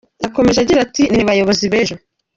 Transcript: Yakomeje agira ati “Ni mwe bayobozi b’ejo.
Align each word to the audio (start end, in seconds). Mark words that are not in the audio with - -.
Yakomeje 0.23 0.59
agira 0.59 0.79
ati 0.85 1.03
“Ni 1.07 1.17
mwe 1.19 1.27
bayobozi 1.29 1.65
b’ejo. 1.71 1.95